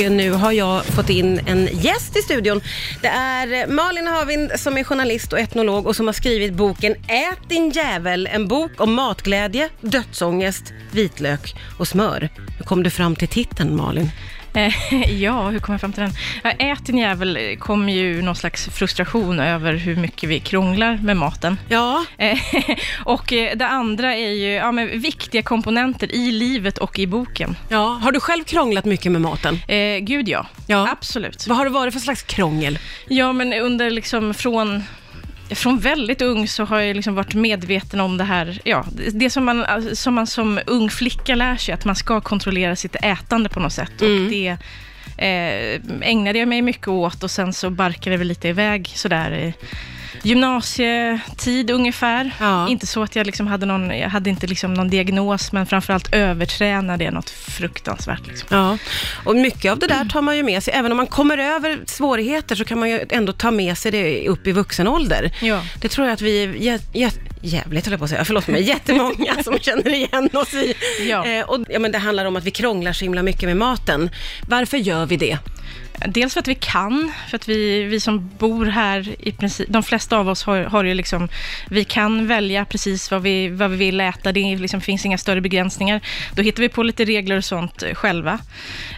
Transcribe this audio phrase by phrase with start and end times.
[0.00, 2.60] Nu har jag fått in en gäst i studion.
[3.02, 7.48] Det är Malin Havind som är journalist och etnolog och som har skrivit boken Ät
[7.48, 12.28] din jävel, en bok om matglädje, dödsångest, vitlök och smör.
[12.58, 14.10] Hur kom du fram till titeln Malin?
[14.56, 14.72] Eh,
[15.22, 16.12] ja, hur kom jag fram till den?
[16.44, 21.16] Ja, Ät din jävel kom ju någon slags frustration över hur mycket vi krånglar med
[21.16, 21.58] maten.
[21.68, 22.38] Ja, Eh,
[23.04, 27.56] och eh, det andra är ju ja, men viktiga komponenter i livet och i boken.
[27.68, 28.00] ja.
[28.02, 29.60] Har du själv krånglat mycket med maten?
[29.68, 30.88] Eh, gud ja, Ja.
[30.92, 31.46] absolut.
[31.46, 32.78] Vad har det varit för slags krångel?
[33.08, 34.82] Ja, men under liksom från
[35.50, 39.44] från väldigt ung så har jag liksom varit medveten om det här, ja, det som
[39.44, 39.64] man,
[39.96, 43.72] som man som ung flicka lär sig, att man ska kontrollera sitt ätande på något
[43.72, 44.02] sätt.
[44.02, 44.24] Mm.
[44.24, 44.56] Och det
[45.18, 49.54] eh, ägnade jag mig mycket åt och sen så barkade väl lite iväg sådär i
[50.22, 52.30] gymnasietid ungefär.
[52.40, 52.68] Ja.
[52.68, 56.14] Inte så att jag liksom hade någon, jag hade inte liksom någon diagnos, men framförallt
[56.14, 58.26] övertränade jag något fruktansvärt.
[58.26, 58.48] Liksom.
[58.50, 58.78] Ja,
[59.24, 60.74] och mycket av det där tar man ju med sig.
[60.74, 64.28] Även om man kommer över svårigheter så kan man ju ändå ta med sig det
[64.28, 65.32] upp i vuxen ålder.
[65.42, 65.62] Ja.
[65.80, 68.46] Det tror jag att vi är jä- jä- jävligt, höll jag på att säga, förlåt
[68.48, 70.74] mig, jättemånga som känner igen oss i.
[71.08, 71.26] Ja.
[71.26, 74.10] Eh, och, ja, men det handlar om att vi krånglar så himla mycket med maten.
[74.48, 75.38] Varför gör vi det?
[76.06, 79.82] Dels för att vi kan, för att vi, vi som bor här, i princip, de
[79.82, 81.28] flesta av oss har, har ju liksom,
[81.68, 85.40] vi kan välja precis vad vi, vad vi vill äta, det liksom, finns inga större
[85.40, 86.00] begränsningar.
[86.34, 88.38] Då hittar vi på lite regler och sånt eh, själva.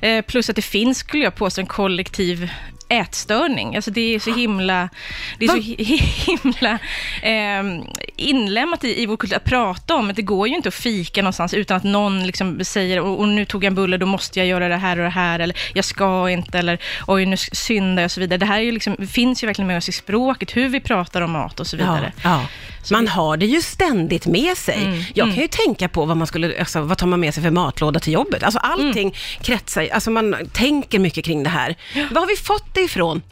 [0.02, 2.50] Eh, plus att det finns, skulle jag påstå, en kollektiv
[2.88, 3.76] ätstörning.
[3.76, 4.88] Alltså det är så himla,
[5.38, 6.02] det är så hi-
[6.42, 6.78] himla
[7.22, 7.82] eh,
[8.16, 11.22] inlämnat i, i vår kultur att prata om, att det går ju inte att fika
[11.22, 14.38] någonstans utan att någon liksom säger, och, och nu tog jag en bulle, då måste
[14.38, 18.02] jag göra det här och det här, eller jag ska inte, eller oj, nu syndar
[18.02, 18.38] jag och så vidare.
[18.38, 21.22] Det här är ju liksom, finns ju verkligen med oss i språket, hur vi pratar
[21.22, 22.12] om mat och så vidare.
[22.24, 22.46] Ja,
[22.90, 24.82] man har det ju ständigt med sig.
[24.84, 27.42] Mm, Jag kan ju tänka på vad man skulle, alltså, vad tar man med sig
[27.42, 28.42] för matlåda till jobbet?
[28.42, 31.76] Alltså allting kretsar, alltså man tänker mycket kring det här.
[32.10, 33.22] Var har vi fått det ifrån?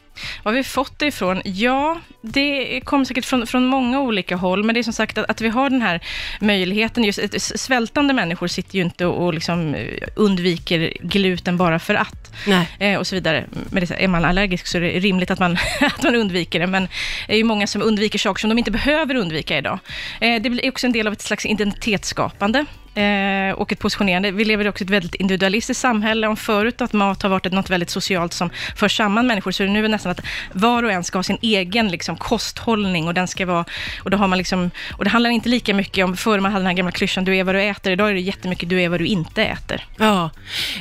[0.43, 1.43] Var vi fått det ifrån?
[1.45, 5.31] Ja, det kommer säkert från, från många olika håll, men det är som sagt att,
[5.31, 6.01] att vi har den här
[6.41, 7.05] möjligheten.
[7.05, 11.95] Just, s- svältande människor sitter ju inte och, och liksom eh, undviker gluten bara för
[11.95, 12.33] att.
[12.79, 13.45] Eh, och så vidare.
[13.71, 16.67] Men det, är man allergisk så är det rimligt att man, att man undviker det,
[16.67, 16.89] men
[17.27, 19.79] det är ju många som undviker saker som de inte behöver undvika idag.
[20.21, 22.65] Eh, det blir också en del av ett slags identitetsskapande.
[22.97, 24.31] Eh, och ett positionerande.
[24.31, 26.27] Vi lever också i ett väldigt individualistiskt samhälle.
[26.27, 29.67] Om förut att mat har varit något väldigt socialt som för samman människor, så är
[29.67, 30.21] det nu nästan att
[30.53, 33.65] var och en ska ha sin egen liksom, kosthållning och den ska vara,
[34.03, 36.63] och då har man liksom, och det handlar inte lika mycket om, förr man hade
[36.63, 38.89] den här gamla klyschan, du är vad du äter, idag är det jättemycket, du är
[38.89, 39.85] vad du inte äter.
[39.97, 40.31] Ja.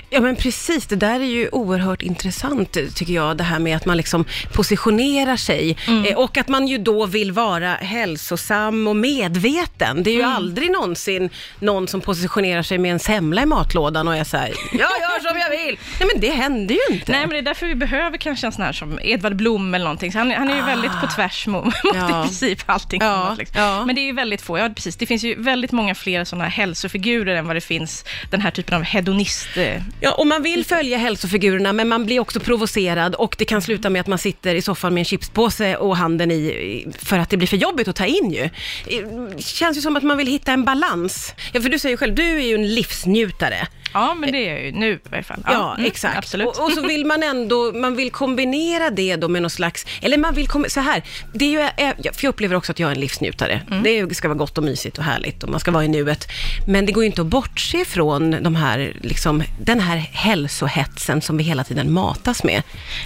[0.09, 0.88] ja, men precis.
[0.88, 5.38] Det där är ju oerhört intressant, tycker jag, det här med att man liksom positionerar
[5.38, 5.78] sig
[6.08, 10.03] eh, och att man ju då vill vara hälsosam och medveten.
[10.03, 14.16] Det är ju aldrig någonsin någon som positionerar sig med en semla i matlådan och
[14.16, 15.77] är så här, jag gör som jag vill.
[15.99, 17.11] Nej, men det händer ju inte.
[17.11, 19.85] Nej, men det är därför vi behöver kanske en sån här som Edvard Blom eller
[19.85, 20.11] någonting.
[20.11, 22.09] Så han, han är ju väldigt på tvärs mot, mot Ja.
[22.09, 23.01] i princip allting.
[23.01, 23.61] Ja, annat, liksom.
[23.61, 23.85] ja.
[23.85, 24.95] Men det är ju väldigt få, ja precis.
[24.95, 28.75] Det finns ju väldigt många fler sådana hälsofigurer än vad det finns den här typen
[28.75, 29.57] av hedonist...
[29.57, 33.61] eh, Ja, och man vill följa hälsofigurerna, men man blir också provocerad och det kan
[33.61, 37.19] sluta med att man sitter i soffan med en chipspåse och handen i, i- för
[37.19, 38.49] att det blir för jobbigt att ta in ju.
[38.85, 41.33] Det känns ju som att man vill hitta en balans.
[41.53, 43.67] Ja, för du säger ju själv, du är ju en livsnjutare.
[43.94, 45.39] Ja, men det är jag ju nu i varje fall.
[45.45, 46.17] Ja, mm, exakt.
[46.17, 46.47] Absolut.
[46.47, 50.17] Och, och så vill man ändå, man vill kombinera det då med någon slags, eller
[50.17, 51.03] man vill, så här,
[51.34, 53.61] det är ju, eh, för jag upplever också att jag är en livsnjutare.
[53.72, 53.84] Mm.
[54.09, 56.28] Det ska vara gott och mysigt och härligt och man ska vara i nuet.
[56.67, 61.38] Men det går ju inte att bortse ifrån de här, liksom, den här hälsohetsen som
[61.38, 62.61] vi hela tiden matas med.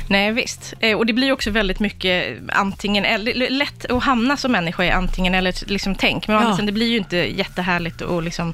[0.07, 0.73] Nej, visst.
[0.79, 3.49] Eh, Och det blir också väldigt mycket antingen eller.
[3.49, 6.27] Lätt att hamna som människa i antingen eller liksom tänk.
[6.27, 6.57] Men Ja.
[6.63, 8.53] det blir ju inte jättehärligt att liksom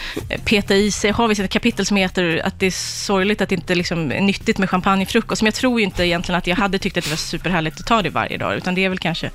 [0.45, 1.11] peta i sig.
[1.11, 2.71] Har vi ett kapitel som heter att det är
[3.05, 5.41] sorgligt att det inte liksom är nyttigt med champagnefrukost.
[5.41, 8.01] Men jag tror inte egentligen att jag hade tyckt att det var superhärligt att ta
[8.01, 8.55] det varje dag.
[8.55, 9.31] Utan det är väl kanske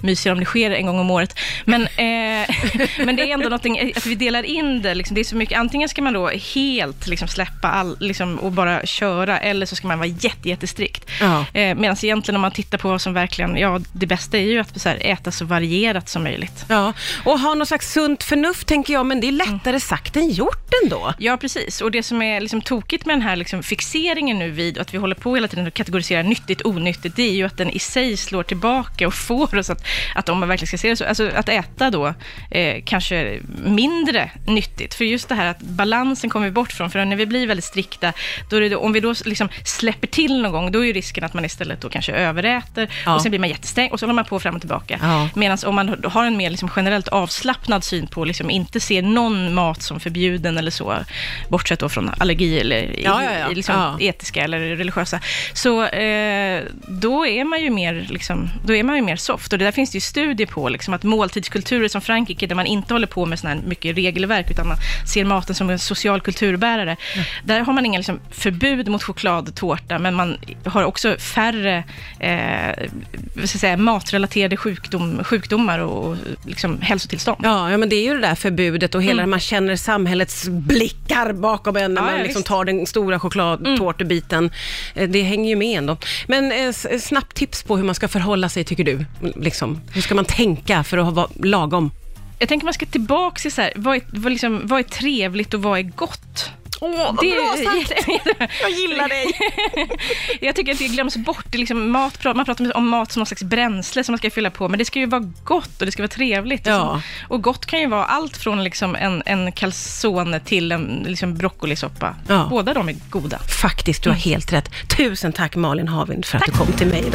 [0.00, 1.38] mysigare om det sker en gång om året.
[1.64, 1.88] Men, eh,
[3.04, 4.94] men det är ändå någonting, att vi delar in det.
[4.94, 8.52] Liksom, det är så mycket, antingen ska man då helt liksom släppa all, liksom, och
[8.52, 9.38] bara köra.
[9.38, 11.10] Eller så ska man vara jätte, jättestrikt.
[11.20, 11.44] Ja.
[11.52, 14.58] Eh, Medan egentligen om man tittar på vad som verkligen, ja det bästa är ju
[14.58, 16.64] att så här, äta så varierat som möjligt.
[16.68, 16.92] Ja,
[17.24, 20.72] och ha något slags sunt förnuft tänker jag, men det är lättare sagt än gjort
[20.84, 21.14] ändå.
[21.18, 21.80] Ja, precis.
[21.80, 24.98] Och det som är liksom tokigt med den här liksom fixeringen nu vid att vi
[24.98, 28.16] håller på hela tiden att kategorisera nyttigt onyttigt, det är ju att den i sig
[28.16, 29.84] slår tillbaka och får oss att,
[30.14, 32.14] att om man verkligen ska se det så, alltså att äta då
[32.50, 34.94] eh, kanske mindre nyttigt.
[34.94, 37.64] För just det här att balansen kommer vi bort från, för när vi blir väldigt
[37.64, 38.12] strikta,
[38.50, 40.92] då är det då, om vi då liksom släpper till någon gång, då är ju
[40.92, 43.14] risken att man istället då kanske överäter Ja.
[43.14, 44.98] och sen blir man jättestängd och så håller man på fram och tillbaka.
[45.02, 45.28] Ja.
[45.34, 49.54] Medan om man har en mer liksom generellt avslappnad syn på, liksom inte ser någon
[49.54, 51.04] mat som förbjuden eller så,
[51.48, 53.48] bortsett då från allergi eller Ja, ja, ja.
[53.48, 55.20] liksom etiska eller religiösa.
[55.52, 59.52] Så eh, då är man ju mer, liksom, då är man ju mer soft.
[59.52, 62.66] Och det där finns det ju studier på, liksom, att måltidskulturer som Frankrike, där man
[62.66, 64.76] inte håller på med såna här mycket regelverk, utan man
[65.12, 66.96] ser maten som en social kulturbärare.
[67.44, 71.84] Där har man inga liksom, förbud mot chokladtårta, men man har också färre
[72.20, 72.88] eh,
[73.34, 76.16] jag säga, matrelaterade sjukdom, sjukdomar och
[76.46, 77.38] liksom, hälsotillstånd.
[77.42, 81.32] Ja, ja, men det är ju det där förbudet och hela, man känner samhällets blickar
[81.32, 82.46] bakom en när Ja, man ja, liksom visst.
[82.48, 84.50] tar den stora chokladtårtebiten.
[84.94, 85.96] Eh, Det hänger ju med ändå.
[86.26, 89.04] Men eh, s- snabbt tips på hur man ska förhålla sig, tycker du?
[89.36, 91.90] Liksom, hur ska man tänka för att vara lagom?
[92.38, 95.54] Jag tänker man ska tillbaka till så här, vad är, vad, liksom, vad är trevligt
[95.54, 96.50] och vad är gott?
[96.80, 99.26] Åh, Det är- Jag gillar dig!
[100.40, 101.44] Jag tycker att det glöms bort.
[101.50, 104.50] Det liksom mat, man pratar om mat som någon slags bränsle som man ska fylla
[104.50, 106.66] på, men det ska ju vara gott och det ska vara trevligt.
[106.66, 107.02] Och, Ja.
[107.28, 107.34] så.
[107.34, 112.14] och gott kan ju vara allt från liksom en, en calzone till en liksom broccolisoppa.
[112.28, 112.46] Ja.
[112.50, 113.38] Båda de är goda.
[113.38, 114.70] Faktiskt, du har helt rätt.
[114.96, 117.12] Tusen tack Malin Havind för att du kom till mig idag.